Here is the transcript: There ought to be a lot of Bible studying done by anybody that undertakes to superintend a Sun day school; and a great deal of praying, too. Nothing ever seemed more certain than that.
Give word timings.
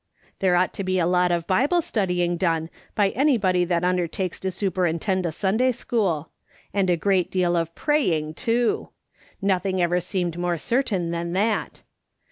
There 0.39 0.55
ought 0.55 0.73
to 0.73 0.83
be 0.83 0.97
a 0.97 1.05
lot 1.05 1.31
of 1.31 1.45
Bible 1.45 1.79
studying 1.79 2.35
done 2.35 2.71
by 2.95 3.09
anybody 3.09 3.63
that 3.65 3.83
undertakes 3.83 4.39
to 4.39 4.49
superintend 4.49 5.27
a 5.27 5.31
Sun 5.31 5.57
day 5.57 5.71
school; 5.71 6.31
and 6.73 6.89
a 6.89 6.97
great 6.97 7.29
deal 7.29 7.55
of 7.55 7.75
praying, 7.75 8.33
too. 8.33 8.89
Nothing 9.43 9.79
ever 9.79 9.99
seemed 9.99 10.39
more 10.39 10.57
certain 10.57 11.11
than 11.11 11.33
that. 11.33 11.83